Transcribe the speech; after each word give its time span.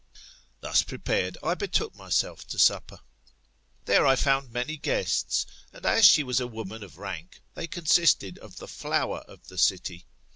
Thus 0.61 0.81
prepared, 0.81 1.37
I 1.43 1.53
betook 1.53 1.93
myself 1.95 2.47
to 2.47 2.57
supper. 2.57 3.01
There 3.85 4.03
I 4.07 4.15
found 4.15 4.51
many 4.51 4.75
guests, 4.75 5.45
and 5.71 5.85
as 5.85 6.05
she 6.05 6.23
was 6.23 6.39
a 6.39 6.47
woman 6.47 6.81
of 6.83 6.97
rank, 6.97 7.39
they 7.53 7.67
consisted 7.67 8.39
of 8.39 8.57
the 8.57 8.67
flower 8.67 9.19
of 9.27 9.47
the 9.49 9.59
city. 9.59 10.07